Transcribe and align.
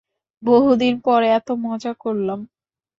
বহুদিন 0.43 0.93
পর 0.99 1.19
এত 1.31 1.47
মজা 1.63 1.93
করলাম। 1.93 2.39